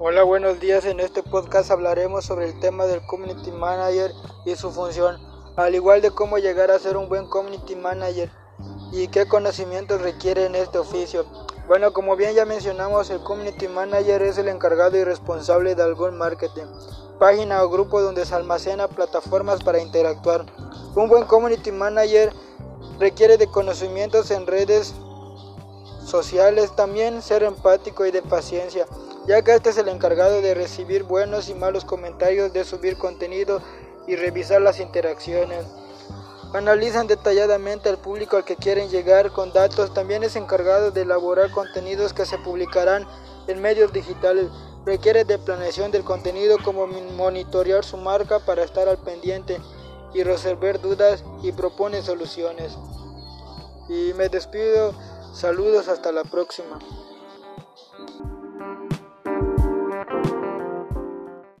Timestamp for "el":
2.46-2.58, 13.10-13.20, 14.36-14.48, 29.78-29.88